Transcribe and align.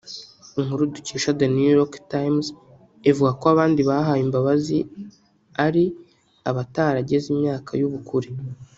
Inkuru 0.59 0.83
dukesha 0.93 1.35
The 1.39 1.47
New 1.55 1.71
York 1.79 1.93
Times 2.13 2.45
ivuga 3.09 3.31
ko 3.39 3.45
abandi 3.53 3.81
bahawe 3.89 4.21
imbabazi 4.25 4.77
ari 5.65 5.83
abatarageza 6.49 7.27
imyaka 7.35 7.71
y’ubukure 7.81 8.29